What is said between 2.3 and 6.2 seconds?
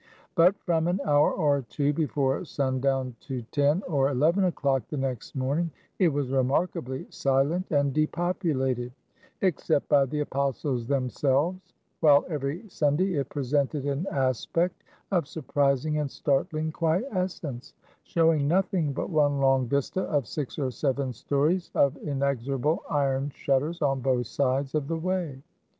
sundown to ten or eleven o'clock the next morning, it